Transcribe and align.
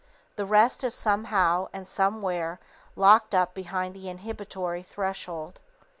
_The 0.35 0.49
rest 0.49 0.83
is 0.83 0.95
somehow 0.95 1.67
and 1.73 1.87
somewhere 1.87 2.59
locked 2.95 3.35
up 3.35 3.53
behind 3.53 3.93
the 3.95 4.09
inhibitory 4.09 4.81
threshold. 4.81 5.59